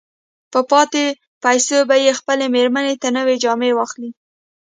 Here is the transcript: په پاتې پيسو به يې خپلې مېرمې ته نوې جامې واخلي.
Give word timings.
په 0.51 0.59
پاتې 0.71 1.05
پيسو 1.43 1.77
به 1.89 1.95
يې 2.03 2.11
خپلې 2.19 2.45
مېرمې 2.55 2.95
ته 3.01 3.07
نوې 3.17 3.35
جامې 3.43 3.71
واخلي. 3.75 4.09